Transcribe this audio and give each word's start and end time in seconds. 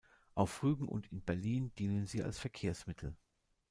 Auf 0.33 0.63
Rügen 0.63 0.87
und 0.87 1.11
in 1.11 1.21
Berlin 1.21 1.73
dienen 1.77 2.07
sie 2.07 2.23
als 2.23 2.39
Verkehrsmittel. 2.39 3.15